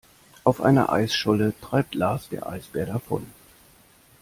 Auf 0.45 0.61
einer 0.61 0.91
Eisscholle 0.91 1.53
treibt 1.61 1.93
Lars 1.93 2.27
der 2.29 2.49
Eisbär 2.49 2.87
davon. 2.87 3.27